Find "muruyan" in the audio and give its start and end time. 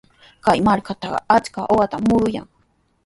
2.09-2.47